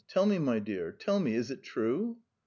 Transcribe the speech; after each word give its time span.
Tell 0.09 0.25
me, 0.25 0.39
my 0.39 0.57
dear... 0.57 0.91
tell 0.91 1.19
me, 1.19 1.35
is 1.35 1.51
it 1.51 1.61
true?" 1.61 2.17